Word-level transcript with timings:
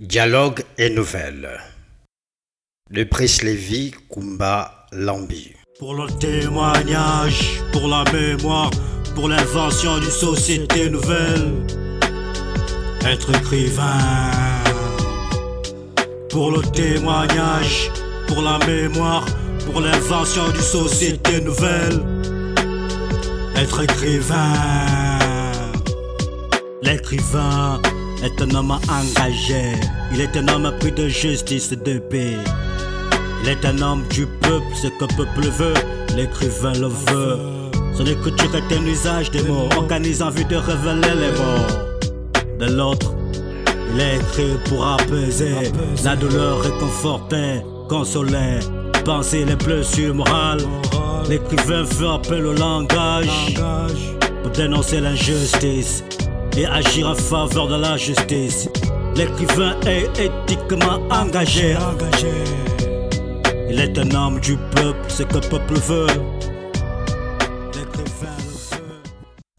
Dialogue 0.00 0.62
et 0.76 0.90
nouvelles. 0.90 1.58
De 2.90 3.08
Lévy, 3.42 3.94
Kumba, 4.12 4.86
Lambi. 4.92 5.54
Pour 5.78 5.94
le 5.94 6.06
témoignage, 6.18 7.62
pour 7.72 7.88
la 7.88 8.04
mémoire, 8.12 8.70
pour 9.14 9.30
l'invention 9.30 9.98
d'une 9.98 10.10
société 10.10 10.90
nouvelle. 10.90 11.50
Être 13.06 13.34
écrivain. 13.38 14.30
Pour 16.28 16.50
le 16.50 16.60
témoignage, 16.72 17.90
pour 18.28 18.42
la 18.42 18.58
mémoire, 18.66 19.24
pour 19.64 19.80
l'invention 19.80 20.46
d'une 20.50 20.60
société 20.60 21.40
nouvelle. 21.40 22.02
Être 23.56 23.84
écrivain. 23.84 25.25
L'écrivain 26.82 27.80
est 28.22 28.42
un 28.42 28.54
homme 28.54 28.72
engagé. 28.72 29.72
Il 30.12 30.20
est 30.20 30.36
un 30.36 30.46
homme 30.48 30.70
pris 30.78 30.92
de 30.92 31.08
justice 31.08 31.72
et 31.72 31.76
de 31.76 31.98
paix. 31.98 32.36
Il 33.42 33.48
est 33.48 33.64
un 33.64 33.80
homme 33.80 34.02
du 34.10 34.26
peuple, 34.26 34.66
ce 34.74 34.88
que 34.88 35.04
le 35.04 35.16
peuple 35.16 35.48
veut, 35.48 35.74
l'écrivain 36.14 36.72
le 36.74 36.88
veut. 36.88 37.38
Son 37.94 38.04
écriture 38.04 38.54
est 38.54 38.76
un 38.76 38.84
usage 38.84 39.30
des 39.30 39.42
mots, 39.42 39.68
organise 39.76 40.20
en 40.20 40.28
vue 40.28 40.44
de 40.44 40.56
révéler 40.56 41.14
les 41.14 41.30
mots. 41.30 42.58
De 42.58 42.66
l'autre, 42.72 43.14
il 43.94 44.00
est 44.00 44.16
écrit 44.16 44.56
pour 44.68 44.86
apaiser 44.86 45.72
la 46.04 46.14
douleur, 46.14 46.60
réconforter, 46.60 47.62
consoler, 47.88 48.60
penser 49.04 49.46
les 49.46 49.56
blessures 49.56 50.14
morales. 50.14 50.62
L'écrivain 51.28 51.86
fait 51.86 52.06
appel 52.06 52.46
au 52.46 52.52
langage 52.52 53.54
pour 54.42 54.52
dénoncer 54.52 55.00
l'injustice 55.00 56.04
et 56.56 56.66
agir 56.66 57.08
en 57.08 57.14
faveur 57.14 57.68
de 57.68 57.76
la 57.76 57.96
justice. 57.96 58.68
L'écrivain 59.14 59.78
est 59.82 60.08
éthiquement 60.18 61.06
engagé. 61.10 61.76
Il 63.68 63.80
est 63.80 63.98
un 63.98 64.10
homme 64.12 64.40
du 64.40 64.56
peuple, 64.74 65.10
ce 65.10 65.22
que 65.22 65.34
le 65.34 65.40
peuple 65.40 65.74
veut. 65.74 66.06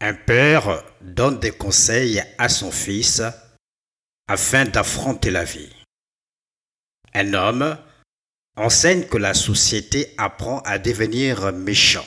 Un 0.00 0.14
père 0.14 0.84
donne 1.00 1.38
des 1.38 1.50
conseils 1.50 2.22
à 2.38 2.48
son 2.48 2.70
fils 2.70 3.22
afin 4.28 4.64
d'affronter 4.64 5.30
la 5.30 5.44
vie. 5.44 5.74
Un 7.14 7.34
homme 7.34 7.76
enseigne 8.56 9.04
que 9.04 9.18
la 9.18 9.34
société 9.34 10.14
apprend 10.18 10.60
à 10.60 10.78
devenir 10.78 11.52
méchant. 11.52 12.06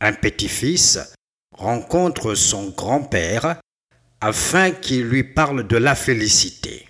Un 0.00 0.12
petit-fils 0.12 1.15
rencontre 1.56 2.34
son 2.34 2.70
grand-père 2.70 3.60
afin 4.20 4.70
qu'il 4.70 5.04
lui 5.04 5.24
parle 5.24 5.66
de 5.66 5.76
la 5.76 5.94
félicité. 5.94 6.88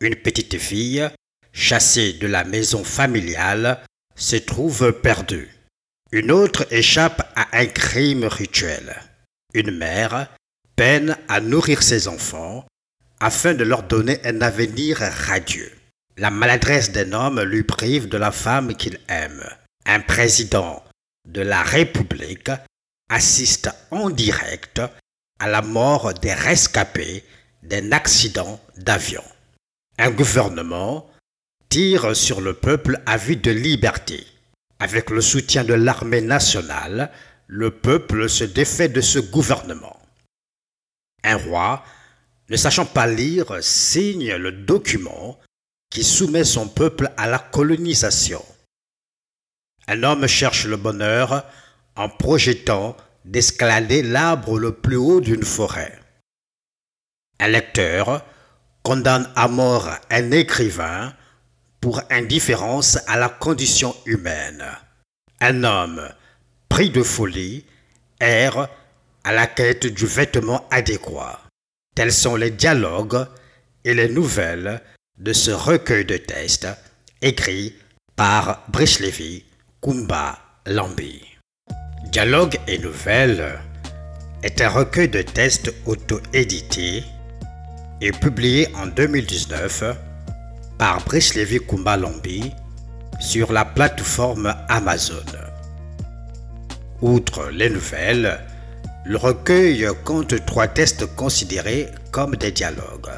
Une 0.00 0.16
petite 0.16 0.58
fille, 0.58 1.08
chassée 1.52 2.14
de 2.14 2.26
la 2.26 2.44
maison 2.44 2.84
familiale, 2.84 3.82
se 4.16 4.36
trouve 4.36 4.92
perdue. 4.92 5.50
Une 6.12 6.30
autre 6.30 6.66
échappe 6.72 7.30
à 7.36 7.58
un 7.58 7.66
crime 7.66 8.24
rituel. 8.24 8.96
Une 9.54 9.70
mère 9.70 10.28
peine 10.76 11.16
à 11.28 11.40
nourrir 11.40 11.82
ses 11.82 12.08
enfants 12.08 12.66
afin 13.20 13.54
de 13.54 13.64
leur 13.64 13.82
donner 13.82 14.18
un 14.24 14.40
avenir 14.40 14.98
radieux. 14.98 15.72
La 16.16 16.30
maladresse 16.30 16.92
d'un 16.92 17.12
homme 17.12 17.42
lui 17.42 17.62
prive 17.62 18.08
de 18.08 18.16
la 18.16 18.32
femme 18.32 18.74
qu'il 18.74 18.98
aime. 19.08 19.44
Un 19.86 20.00
président 20.00 20.82
de 21.28 21.42
la 21.42 21.62
République 21.62 22.50
assiste 23.10 23.68
en 23.90 24.08
direct 24.08 24.80
à 25.38 25.48
la 25.48 25.60
mort 25.60 26.14
des 26.14 26.32
rescapés 26.32 27.24
d'un 27.62 27.92
accident 27.92 28.58
d'avion. 28.78 29.24
Un 29.98 30.10
gouvernement 30.10 31.10
tire 31.68 32.16
sur 32.16 32.40
le 32.40 32.54
peuple 32.54 33.02
à 33.04 33.16
vue 33.16 33.36
de 33.36 33.50
liberté. 33.50 34.26
Avec 34.78 35.10
le 35.10 35.20
soutien 35.20 35.64
de 35.64 35.74
l'armée 35.74 36.22
nationale, 36.22 37.10
le 37.46 37.70
peuple 37.70 38.28
se 38.28 38.44
défait 38.44 38.88
de 38.88 39.00
ce 39.00 39.18
gouvernement. 39.18 40.00
Un 41.22 41.36
roi, 41.36 41.84
ne 42.48 42.56
sachant 42.56 42.86
pas 42.86 43.06
lire, 43.06 43.62
signe 43.62 44.34
le 44.34 44.52
document 44.52 45.38
qui 45.90 46.04
soumet 46.04 46.44
son 46.44 46.68
peuple 46.68 47.10
à 47.16 47.26
la 47.26 47.38
colonisation. 47.38 48.44
Un 49.88 50.04
homme 50.04 50.26
cherche 50.26 50.66
le 50.66 50.76
bonheur 50.76 51.44
en 51.96 52.08
projetant 52.08 52.96
d'escalader 53.24 54.02
l'arbre 54.02 54.58
le 54.58 54.72
plus 54.72 54.96
haut 54.96 55.20
d'une 55.20 55.44
forêt. 55.44 55.98
Un 57.38 57.48
lecteur 57.48 58.24
condamne 58.82 59.28
à 59.36 59.48
mort 59.48 59.90
un 60.10 60.30
écrivain 60.30 61.14
pour 61.80 62.02
indifférence 62.10 62.98
à 63.06 63.16
la 63.16 63.28
condition 63.28 63.94
humaine. 64.06 64.64
Un 65.40 65.64
homme 65.64 66.08
pris 66.68 66.90
de 66.90 67.02
folie 67.02 67.64
erre 68.20 68.68
à 69.24 69.32
la 69.32 69.46
quête 69.46 69.86
du 69.86 70.06
vêtement 70.06 70.66
adéquat. 70.70 71.40
Tels 71.94 72.12
sont 72.12 72.36
les 72.36 72.50
dialogues 72.50 73.26
et 73.84 73.94
les 73.94 74.08
nouvelles 74.08 74.82
de 75.18 75.32
ce 75.32 75.50
recueil 75.50 76.04
de 76.04 76.16
tests 76.16 76.68
écrit 77.22 77.74
par 78.16 78.64
Brice 78.68 79.00
Lévy, 79.00 79.44
Kumba 79.82 80.38
Lambi. 80.66 81.22
Dialogue 82.12 82.58
et 82.66 82.78
nouvelles 82.78 83.60
est 84.42 84.60
un 84.60 84.68
recueil 84.68 85.08
de 85.08 85.22
tests 85.22 85.72
auto-édité 85.86 87.04
et 88.00 88.10
publié 88.10 88.66
en 88.74 88.88
2019 88.88 89.84
par 90.76 91.04
Brice 91.04 91.36
Lévy 91.36 91.60
Kumba 91.60 91.96
Lambi 91.96 92.52
sur 93.20 93.52
la 93.52 93.64
plateforme 93.64 94.52
Amazon. 94.68 95.22
Outre 97.00 97.48
les 97.52 97.70
nouvelles, 97.70 98.40
le 99.04 99.16
recueil 99.16 99.86
compte 100.04 100.44
trois 100.46 100.66
tests 100.66 101.06
considérés 101.14 101.86
comme 102.10 102.34
des 102.34 102.50
dialogues. 102.50 103.12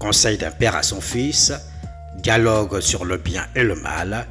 Conseil 0.00 0.36
d'un 0.36 0.50
père 0.50 0.74
à 0.74 0.82
son 0.82 1.00
fils, 1.00 1.52
dialogue 2.16 2.80
sur 2.80 3.04
le 3.04 3.18
bien 3.18 3.46
et 3.54 3.62
le 3.62 3.76
mal, 3.76 4.26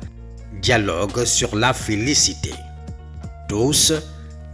dialogue 0.62 1.24
sur 1.24 1.56
la 1.56 1.74
félicité. 1.74 2.52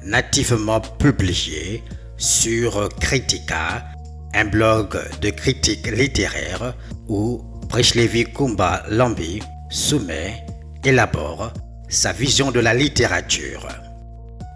Nativement 0.04 0.82
publiés 0.82 1.82
sur 2.18 2.90
Critica, 3.00 3.86
un 4.34 4.46
blog 4.46 4.98
de 5.22 5.30
critique 5.30 5.88
littéraire 5.88 6.74
où 7.08 7.42
Brichlevi 7.70 8.26
Kumba 8.26 8.84
Lambi 8.90 9.42
soumet, 9.70 10.46
élabore 10.84 11.54
sa 11.88 12.12
vision 12.12 12.52
de 12.52 12.60
la 12.60 12.74
littérature. 12.74 13.68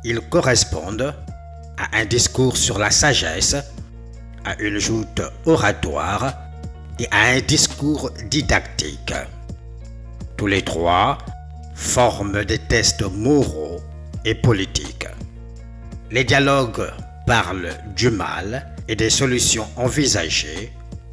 Ils 0.03 0.19
correspondent 0.29 1.13
à 1.77 1.99
un 1.99 2.05
discours 2.05 2.57
sur 2.57 2.77
la 2.79 2.91
sagesse, 2.91 3.55
à 4.43 4.61
une 4.61 4.77
joute 4.77 5.21
oratoire 5.45 6.33
et 6.99 7.07
à 7.11 7.35
un 7.35 7.39
discours 7.39 8.11
didactique. 8.29 9.13
Tous 10.35 10.47
les 10.47 10.63
trois 10.63 11.17
forment 11.75 12.43
des 12.43 12.59
tests 12.59 13.03
moraux 13.03 13.79
et 14.25 14.35
politiques. 14.35 15.07
Les 16.11 16.23
dialogues 16.23 16.91
parlent 17.25 17.73
du 17.95 18.09
mal 18.09 18.73
et 18.87 18.95
des 18.95 19.09
solutions 19.09 19.67
envisagées 19.75 20.71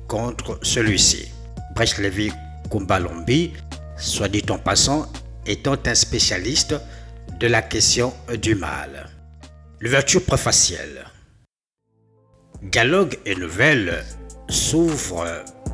contre 0.08 0.58
celui-ci. 0.62 1.30
Brechlevi 1.74 2.32
Kumbalombi, 2.70 3.52
soit 3.96 4.28
dit 4.28 4.44
en 4.50 4.58
passant, 4.58 5.10
étant 5.46 5.76
un 5.86 5.94
spécialiste 5.94 6.74
de 7.38 7.46
la 7.46 7.62
question 7.62 8.12
du 8.42 8.54
mal. 8.54 9.08
L'ouverture 9.80 10.24
préfacielle. 10.24 11.06
Dialogue 12.62 13.18
et 13.24 13.34
nouvelle 13.34 14.04
s'ouvre 14.48 15.26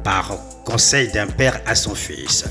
par 0.05 0.39
conseil 0.65 1.11
d'un 1.11 1.27
père 1.27 1.61
à 1.67 1.75
son 1.75 1.95
fils. 1.95 2.45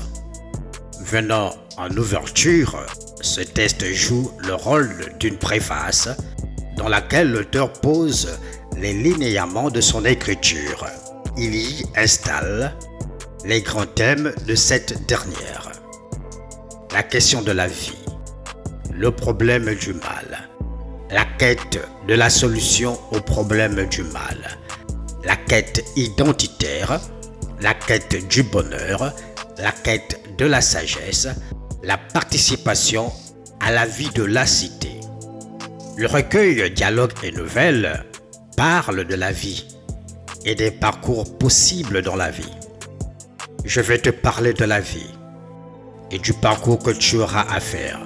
Venant 1.00 1.54
en 1.78 1.90
ouverture, 1.96 2.86
ce 3.20 3.40
test 3.40 3.84
joue 3.92 4.30
le 4.46 4.54
rôle 4.54 5.12
d'une 5.20 5.36
préface 5.36 6.08
dans 6.76 6.88
laquelle 6.88 7.30
l'auteur 7.30 7.72
pose 7.72 8.38
les 8.76 8.92
linéaments 8.92 9.70
de 9.70 9.80
son 9.80 10.04
écriture. 10.04 10.86
Il 11.36 11.54
y 11.54 11.84
installe 11.96 12.74
les 13.44 13.60
grands 13.60 13.86
thèmes 13.86 14.32
de 14.46 14.54
cette 14.54 15.06
dernière. 15.06 15.72
La 16.92 17.02
question 17.02 17.42
de 17.42 17.52
la 17.52 17.66
vie, 17.66 17.98
le 18.92 19.10
problème 19.10 19.74
du 19.74 19.92
mal, 19.92 20.48
la 21.10 21.24
quête 21.38 21.78
de 22.08 22.14
la 22.14 22.30
solution 22.30 22.98
au 23.12 23.20
problème 23.20 23.86
du 23.86 24.02
mal, 24.02 24.58
la 25.24 25.36
quête 25.36 25.84
identitaire, 25.96 27.00
la 27.60 27.74
quête 27.74 28.26
du 28.28 28.42
bonheur, 28.42 29.12
la 29.58 29.72
quête 29.72 30.20
de 30.38 30.46
la 30.46 30.60
sagesse, 30.60 31.28
la 31.86 31.96
participation 31.96 33.12
à 33.60 33.70
la 33.70 33.86
vie 33.86 34.10
de 34.10 34.24
la 34.24 34.44
cité. 34.44 35.00
Le 35.96 36.08
recueil 36.08 36.68
Dialogue 36.72 37.12
et 37.22 37.30
Nouvelles 37.30 38.04
parle 38.56 39.04
de 39.04 39.14
la 39.14 39.30
vie 39.30 39.68
et 40.44 40.56
des 40.56 40.72
parcours 40.72 41.38
possibles 41.38 42.02
dans 42.02 42.16
la 42.16 42.32
vie. 42.32 42.52
Je 43.64 43.80
vais 43.80 43.98
te 43.98 44.10
parler 44.10 44.52
de 44.52 44.64
la 44.64 44.80
vie 44.80 45.14
et 46.10 46.18
du 46.18 46.32
parcours 46.32 46.80
que 46.80 46.90
tu 46.90 47.18
auras 47.18 47.46
à 47.54 47.60
faire. 47.60 48.00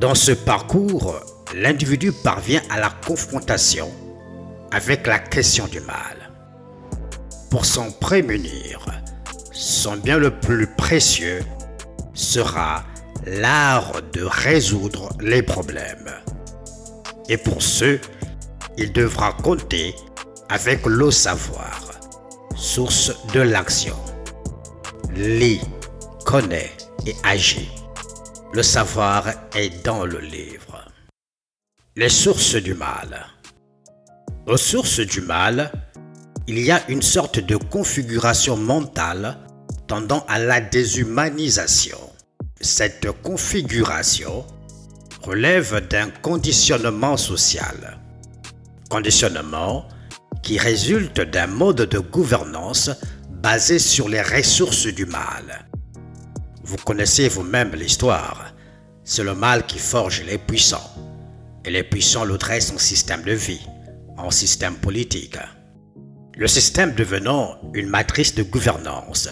Dans 0.00 0.14
ce 0.14 0.30
parcours, 0.30 1.16
l'individu 1.52 2.12
parvient 2.12 2.62
à 2.70 2.78
la 2.78 2.90
confrontation 2.90 3.90
avec 4.70 5.08
la 5.08 5.18
question 5.18 5.66
du 5.66 5.80
mal. 5.80 6.30
Pour 7.50 7.64
s'en 7.64 7.90
prémunir, 7.90 8.86
son 9.50 9.96
bien 9.96 10.18
le 10.18 10.30
plus 10.30 10.68
précieux 10.68 11.40
sera 12.34 12.82
l'art 13.26 13.92
de 14.12 14.24
résoudre 14.24 15.10
les 15.20 15.40
problèmes. 15.42 16.10
Et 17.28 17.36
pour 17.36 17.62
ce, 17.62 18.00
il 18.76 18.92
devra 18.92 19.32
compter 19.34 19.94
avec 20.48 20.84
le 20.84 21.12
savoir, 21.12 21.92
source 22.56 23.12
de 23.32 23.40
l'action. 23.40 23.94
Lis, 25.14 25.60
connais 26.24 26.72
et 27.06 27.14
agis. 27.22 27.70
Le 28.52 28.64
savoir 28.64 29.28
est 29.54 29.84
dans 29.84 30.04
le 30.04 30.18
livre. 30.18 30.84
Les 31.94 32.08
sources 32.08 32.56
du 32.56 32.74
mal. 32.74 33.26
Aux 34.48 34.56
sources 34.56 34.98
du 34.98 35.20
mal, 35.20 35.70
il 36.48 36.58
y 36.58 36.72
a 36.72 36.82
une 36.88 37.02
sorte 37.02 37.38
de 37.38 37.56
configuration 37.56 38.56
mentale 38.56 39.38
tendant 39.86 40.24
à 40.28 40.40
la 40.40 40.60
déshumanisation. 40.60 42.03
Cette 42.64 43.12
configuration 43.22 44.46
relève 45.20 45.86
d'un 45.86 46.08
conditionnement 46.08 47.18
social. 47.18 48.00
Conditionnement 48.88 49.86
qui 50.42 50.56
résulte 50.56 51.20
d'un 51.20 51.46
mode 51.46 51.82
de 51.82 51.98
gouvernance 51.98 52.90
basé 53.30 53.78
sur 53.78 54.08
les 54.08 54.22
ressources 54.22 54.86
du 54.86 55.04
mal. 55.04 55.68
Vous 56.62 56.78
connaissez 56.78 57.28
vous-même 57.28 57.74
l'histoire. 57.74 58.54
C'est 59.04 59.24
le 59.24 59.34
mal 59.34 59.66
qui 59.66 59.78
forge 59.78 60.22
les 60.22 60.38
puissants. 60.38 60.90
Et 61.66 61.70
les 61.70 61.84
puissants 61.84 62.24
le 62.24 62.38
dressent 62.38 62.72
en 62.72 62.78
système 62.78 63.24
de 63.24 63.32
vie, 63.32 63.66
en 64.16 64.30
système 64.30 64.76
politique. 64.76 65.36
Le 66.34 66.46
système 66.46 66.94
devenant 66.94 67.58
une 67.74 67.90
matrice 67.90 68.34
de 68.34 68.42
gouvernance, 68.42 69.28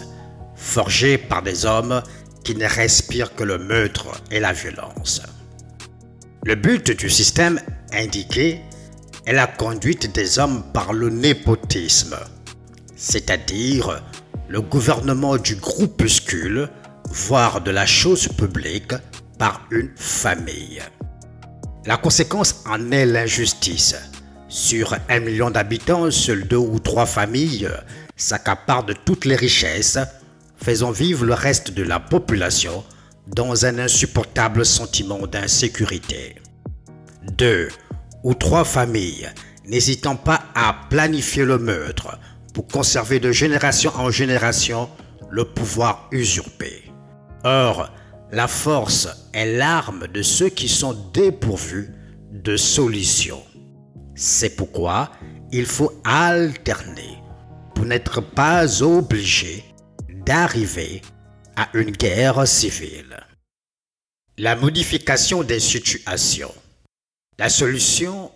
forgée 0.55 1.17
par 1.17 1.41
des 1.41 1.65
hommes 1.65 2.03
qui 2.43 2.55
ne 2.55 2.65
respirent 2.65 3.35
que 3.35 3.43
le 3.43 3.57
meurtre 3.57 4.11
et 4.31 4.39
la 4.39 4.53
violence. 4.53 5.21
Le 6.45 6.55
but 6.55 6.91
du 6.91 7.09
système 7.09 7.59
indiqué 7.93 8.59
est 9.25 9.33
la 9.33 9.47
conduite 9.47 10.13
des 10.13 10.39
hommes 10.39 10.63
par 10.73 10.93
le 10.93 11.09
népotisme, 11.09 12.17
c'est-à-dire 12.95 14.03
le 14.49 14.61
gouvernement 14.61 15.37
du 15.37 15.55
groupuscule, 15.55 16.69
voire 17.09 17.61
de 17.61 17.71
la 17.71 17.85
chose 17.85 18.27
publique, 18.27 18.93
par 19.39 19.65
une 19.71 19.91
famille. 19.95 20.81
La 21.85 21.97
conséquence 21.97 22.63
en 22.65 22.91
est 22.91 23.05
l'injustice. 23.05 23.95
Sur 24.47 24.95
un 25.09 25.19
million 25.19 25.49
d'habitants, 25.49 26.11
seules 26.11 26.47
deux 26.47 26.57
ou 26.57 26.79
trois 26.79 27.05
familles 27.05 27.69
s'accaparent 28.15 28.85
de 28.85 28.93
toutes 28.93 29.25
les 29.25 29.35
richesses, 29.35 29.97
faisant 30.63 30.91
vivre 30.91 31.25
le 31.25 31.33
reste 31.33 31.71
de 31.71 31.83
la 31.83 31.99
population 31.99 32.85
dans 33.27 33.65
un 33.65 33.79
insupportable 33.79 34.65
sentiment 34.65 35.27
d'insécurité. 35.27 36.35
Deux 37.37 37.67
ou 38.23 38.33
trois 38.33 38.63
familles 38.63 39.29
n'hésitant 39.67 40.15
pas 40.15 40.41
à 40.55 40.73
planifier 40.89 41.43
le 41.43 41.57
meurtre 41.57 42.17
pour 42.53 42.67
conserver 42.67 43.19
de 43.19 43.31
génération 43.31 43.91
en 43.95 44.09
génération 44.09 44.89
le 45.29 45.43
pouvoir 45.43 46.07
usurpé. 46.11 46.83
Or, 47.43 47.91
la 48.31 48.47
force 48.47 49.09
est 49.33 49.57
l'arme 49.57 50.07
de 50.07 50.21
ceux 50.21 50.49
qui 50.49 50.69
sont 50.69 50.95
dépourvus 51.13 51.93
de 52.31 52.55
solutions. 52.55 53.43
C'est 54.15 54.55
pourquoi 54.55 55.11
il 55.51 55.65
faut 55.65 55.91
alterner 56.05 57.17
pour 57.75 57.85
n'être 57.85 58.21
pas 58.21 58.81
obligé 58.81 59.63
d'arriver 60.25 61.01
à 61.55 61.69
une 61.73 61.91
guerre 61.91 62.47
civile. 62.47 63.19
La 64.37 64.55
modification 64.55 65.43
des 65.43 65.59
situations. 65.59 66.53
La 67.37 67.49
solution 67.49 68.31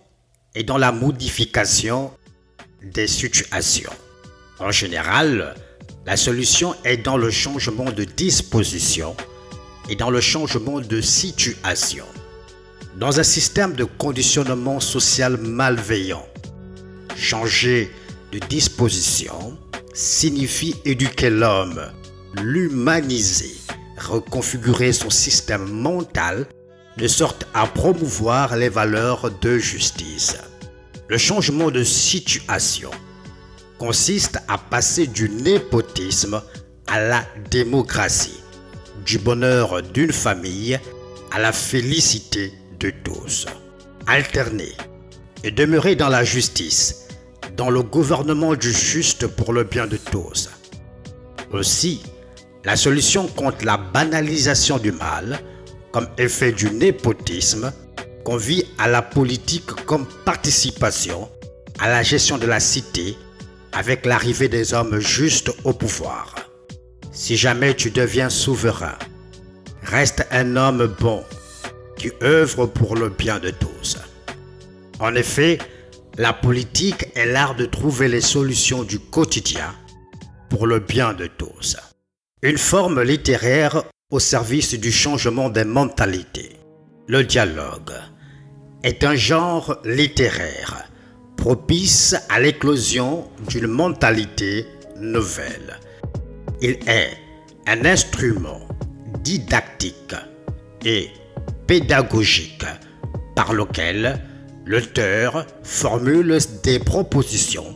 est 0.53 0.63
dans 0.63 0.77
la 0.77 0.91
modification 0.91 2.11
des 2.83 3.07
situations. 3.07 3.93
En 4.59 4.71
général, 4.71 5.55
la 6.05 6.17
solution 6.17 6.75
est 6.83 6.97
dans 6.97 7.17
le 7.17 7.31
changement 7.31 7.91
de 7.91 8.03
disposition 8.03 9.15
et 9.89 9.95
dans 9.95 10.09
le 10.09 10.21
changement 10.21 10.79
de 10.79 11.01
situation. 11.01 12.05
Dans 12.97 13.19
un 13.19 13.23
système 13.23 13.73
de 13.73 13.83
conditionnement 13.83 14.79
social 14.79 15.37
malveillant, 15.37 16.25
changer 17.15 17.91
de 18.31 18.39
disposition 18.39 19.57
signifie 19.97 20.75
éduquer 20.85 21.31
l'homme, 21.31 21.81
l'humaniser, 22.35 23.57
reconfigurer 23.97 24.94
son 24.94 25.09
système 25.09 25.67
mental 25.67 26.45
de 26.97 27.07
sorte 27.07 27.47
à 27.55 27.65
promouvoir 27.65 28.55
les 28.55 28.69
valeurs 28.69 29.31
de 29.41 29.57
justice. 29.57 30.38
Le 31.07 31.17
changement 31.17 31.71
de 31.71 31.83
situation 31.83 32.91
consiste 33.79 34.38
à 34.47 34.59
passer 34.59 35.07
du 35.07 35.29
népotisme 35.29 36.44
à 36.85 37.01
la 37.01 37.25
démocratie, 37.49 38.44
du 39.03 39.17
bonheur 39.17 39.81
d'une 39.81 40.13
famille 40.13 40.79
à 41.31 41.39
la 41.39 41.51
félicité 41.51 42.53
de 42.79 42.91
tous. 43.03 43.47
Alterner 44.05 44.77
et 45.44 45.49
demeurer 45.49 45.95
dans 45.95 46.09
la 46.09 46.23
justice 46.23 47.06
dans 47.57 47.69
le 47.71 47.81
gouvernement 47.81 48.56
du 48.56 48.71
juste 48.71 49.27
pour 49.27 49.51
le 49.51 49.63
bien 49.63 49.88
de 49.88 49.98
tous. 49.98 50.50
Aussi, 51.51 52.04
la 52.63 52.75
solution 52.75 53.27
contre 53.27 53.65
la 53.65 53.77
banalisation 53.77 54.77
du 54.77 54.92
mal, 54.92 55.39
comme 55.92 56.07
effet 56.18 56.51
du 56.51 56.69
népotisme, 56.69 57.74
convie 58.24 58.63
à 58.77 58.88
la 58.88 59.01
politique 59.01 59.65
comme 59.86 60.06
participation 60.24 61.30
à 61.80 61.89
la 61.89 62.04
gestion 62.04 62.38
de 62.38 62.45
la 62.45 62.59
cité 62.59 63.15
avec 63.71 64.06
l'arrivée 64.06 64.50
des 64.50 64.74
hommes 64.74 65.00
justes 65.00 65.51
au 65.63 65.74
pouvoir. 65.74 66.36
Si 67.11 67.37
jamais 67.37 67.73
tu 67.73 67.92
deviens 67.92 68.30
souverain, 68.30 68.97
reste 69.83 70.28
un 70.31 70.56
homme 70.56 70.94
bon 70.99 71.23
qui 71.97 72.11
œuvre 72.21 72.66
pour 72.68 72.95
le 72.95 73.09
bien 73.09 73.40
de 73.40 73.49
tous. 73.49 73.97
En 74.99 75.16
effet, 75.16 75.57
la 76.18 76.33
politique 76.33 77.06
est 77.16 77.28
l'art 77.28 77.56
de 77.56 77.66
trouver 77.66 78.07
les 78.07 78.21
solutions 78.21 78.83
du 78.83 79.00
quotidien 79.00 79.74
pour 80.50 80.66
le 80.66 80.80
bien 80.80 81.14
de 81.14 81.28
tous. 81.28 81.78
Une 82.42 82.57
forme 82.57 83.04
littéraire 83.04 83.83
au 84.09 84.19
service 84.19 84.74
du 84.74 84.92
changement 84.92 85.50
des 85.50 85.64
mentalités. 85.64 86.57
Le 87.07 87.24
dialogue 87.24 87.94
est 88.83 89.04
un 89.04 89.16
genre 89.16 89.78
littéraire 89.86 90.90
propice 91.36 92.16
à 92.30 92.40
l'éclosion 92.40 93.30
d'une 93.47 93.68
mentalité 93.68 94.66
nouvelle. 95.00 95.80
Il 96.62 96.80
est 96.88 97.12
un 97.68 97.86
instrument 97.86 98.68
didactique 99.19 100.16
et 100.83 101.09
pédagogique 101.68 102.66
par 103.36 103.54
lequel 103.54 104.19
l'auteur 104.68 105.45
formule 105.64 106.38
des 106.64 106.80
propositions 106.80 107.74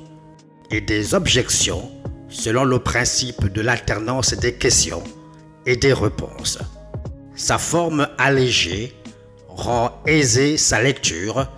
et 0.69 0.81
des 0.81 1.15
objections 1.15 1.89
selon 2.27 2.65
le 2.65 2.79
principe 2.79 3.47
de 3.47 3.61
l'alternance 3.61 4.33
des 4.33 4.53
questions 4.53 5.03
et 5.65 5.77
des 5.77 5.93
réponses. 5.93 6.59
Sa 7.35 7.57
forme 7.57 8.07
allégée 8.17 8.93
rend 9.47 10.01
aisée 10.05 10.57
sa 10.57 10.81
lecture 10.81 11.49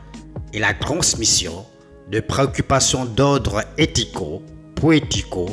et 0.53 0.59
la 0.59 0.73
transmission 0.73 1.65
de 2.11 2.19
préoccupations 2.19 3.05
d'ordre 3.05 3.63
éthico, 3.77 4.43
poético, 4.75 5.49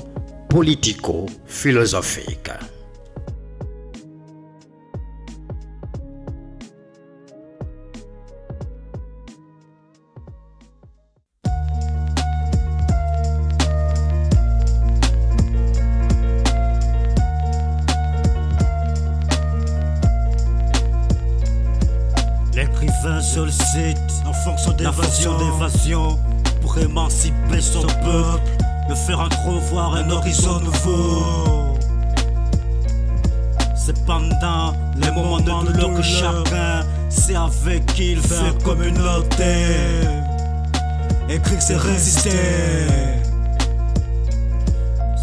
politico, 22.66 22.80
philosophique. 22.90 22.90
L'écrivain 22.90 23.20
sollicite 23.20 23.98
En 24.26 24.32
fonction 24.32 24.74
la 24.78 24.92
fonction 24.92 25.38
d'évasion. 25.38 26.18
pour 26.60 26.76
émanciper 26.78 27.60
son 27.60 27.82
peuple, 27.82 28.50
le 28.88 28.94
faire 28.94 29.20
entrevoir 29.20 29.94
un 29.94 30.10
horizon 30.10 30.60
nouveau. 30.60 31.74
Cependant, 33.74 34.74
les 34.96 35.10
moments 35.10 35.40
de 35.40 35.72
douleur 35.72 35.94
que 35.94 36.02
chacun 36.02 36.84
sait 37.08 37.34
avec 37.34 37.86
qui 37.86 38.12
il 38.12 38.20
fait 38.20 38.62
communauté. 38.62 39.64
Écrire, 41.28 41.62
c'est 41.62 41.76
résister. 41.76 42.30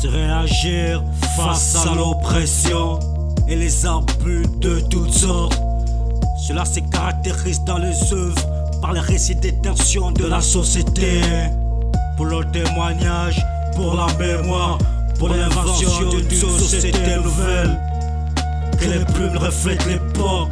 C'est 0.02 0.10
réagir 0.10 1.04
face 1.36 1.86
à 1.86 1.96
l'oppression 1.96 3.00
et 3.48 3.56
les 3.56 3.86
abus 3.86 4.46
de 4.60 4.80
toutes 4.90 5.14
sortes. 5.14 5.67
Cela 6.38 6.66
se 6.66 6.80
caractérise 6.80 7.64
dans 7.64 7.80
les 7.80 8.14
œuvres 8.14 8.42
par 8.82 8.94
les 8.94 9.00
récits 9.00 9.36
de 9.36 10.26
la 10.28 10.42
société. 10.42 11.22
Pour 12.16 12.26
le 12.26 12.46
témoignage, 12.52 13.44
pour 13.76 13.96
la 13.96 14.08
mémoire, 14.18 14.78
pour 15.18 15.30
l'invention 15.30 16.10
d'une 16.10 16.30
société 16.30 17.16
nouvelle. 17.18 17.80
Que 18.80 18.86
les 18.86 19.06
plumes 19.06 19.38
reflètent 19.38 19.86
l'époque 19.88 20.52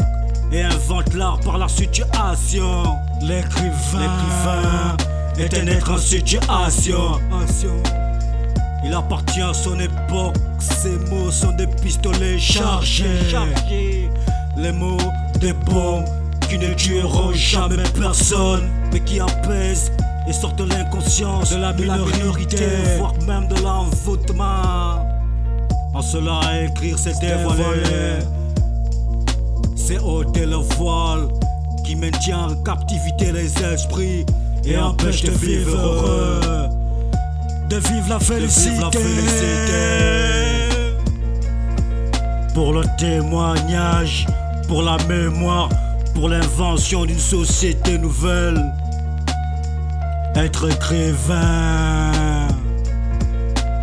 et 0.52 0.64
inventent 0.64 1.14
l'art 1.14 1.40
par 1.42 1.60
la 1.60 1.68
situation. 1.68 2.84
L'écrivain 3.22 4.98
est 5.38 5.54
un 5.56 5.68
être 5.68 5.92
en 5.92 5.98
situation. 5.98 7.20
Il 8.84 8.94
appartient 8.94 9.42
à 9.42 9.54
son 9.54 9.80
époque, 9.80 10.36
ses 10.60 10.98
mots 11.10 11.32
sont 11.32 11.52
des 11.54 11.68
pistolets 11.68 12.40
chargés. 12.40 13.06
Les 14.58 14.72
mots 14.72 14.98
des 15.46 15.54
bombes 15.54 16.06
qui 16.50 16.58
ne 16.58 16.74
tueront 16.74 17.32
jamais 17.34 17.84
personne, 18.00 18.68
mais 18.92 19.00
qui 19.02 19.20
apaisent 19.20 19.92
et 20.28 20.34
sortent 20.34 20.58
de 20.58 20.64
l'inconscience 20.64 21.52
de 21.52 21.58
la 21.58 21.72
minorité, 21.72 22.66
voire 22.98 23.14
même 23.28 23.48
de 23.48 23.62
l'envoûtement. 23.62 25.06
En 25.94 26.02
cela, 26.02 26.40
écrire, 26.64 26.98
c'est 26.98 27.20
dévoiler. 27.20 28.26
C'est 29.76 30.00
ôter 30.00 30.48
le 30.48 30.56
voile 30.78 31.28
qui 31.84 31.96
maintient 31.96 32.50
en 32.50 32.56
captivité 32.64 33.32
les 33.32 33.52
esprits 33.64 34.26
et 34.64 34.78
empêche 34.80 35.22
de 35.22 35.32
vivre 35.32 35.78
heureux. 35.78 36.70
De 37.70 37.76
vivre 37.76 38.10
la 38.10 38.20
félicité. 38.20 39.00
Pour 42.56 42.74
le 42.74 42.84
témoignage, 42.98 44.26
pour 44.68 44.82
la 44.82 44.98
mémoire, 45.08 45.70
pour 46.14 46.30
l'invention 46.30 47.06
d'une 47.06 47.20
société 47.20 47.98
nouvelle. 47.98 48.62
Être 50.36 50.70
écrivain. 50.72 52.48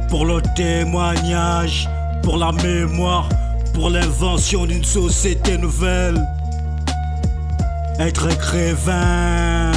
Pour 0.09 0.27
le 0.27 0.43
témoignage, 0.55 1.89
pour 2.23 2.37
la 2.37 2.53
mémoire, 2.53 3.29
pour 3.73 3.91
l'invention 3.91 4.67
d'une 4.67 4.85
société 4.85 5.57
nouvelle. 5.57 6.21
Être 7.99 8.31
écrivain. 8.31 9.72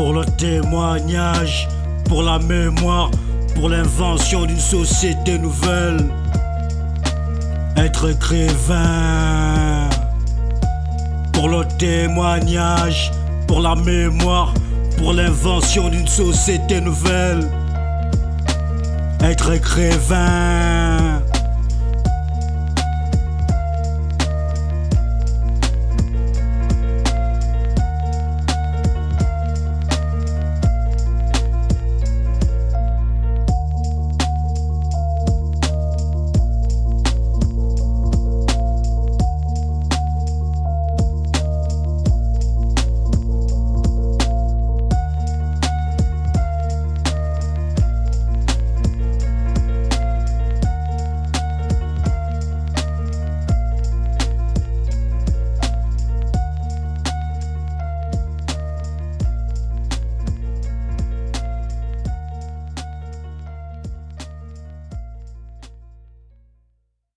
Pour 0.00 0.14
le 0.14 0.24
témoignage, 0.24 1.68
pour 2.06 2.22
la 2.22 2.38
mémoire, 2.38 3.10
pour 3.54 3.68
l'invention 3.68 4.46
d'une 4.46 4.58
société 4.58 5.38
nouvelle. 5.38 6.08
Être 7.76 8.08
écrivain. 8.08 9.90
Pour 11.34 11.50
le 11.50 11.66
témoignage, 11.76 13.12
pour 13.46 13.60
la 13.60 13.74
mémoire, 13.74 14.54
pour 14.96 15.12
l'invention 15.12 15.90
d'une 15.90 16.08
société 16.08 16.80
nouvelle. 16.80 17.46
Être 19.20 19.52
écrivain. 19.52 20.79